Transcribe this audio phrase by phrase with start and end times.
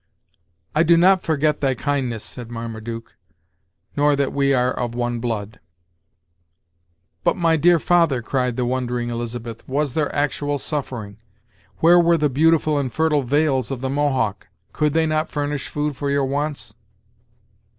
[0.73, 3.15] "I do not forget thy kindness," said Marmaduke,
[3.95, 5.59] "nor that we are of one blood."
[7.23, 11.17] "But, my dear father," cried the wondering Elizabeth, "was there actual suffering?
[11.81, 14.47] Where were the beautiful and fertile vales of the Mohawk?
[14.73, 16.73] Could they not furnish food for your wants?"